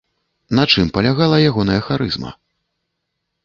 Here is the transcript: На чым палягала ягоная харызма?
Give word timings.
На 0.59 0.63
чым 0.75 0.87
палягала 0.95 1.37
ягоная 1.51 1.79
харызма? 1.91 2.35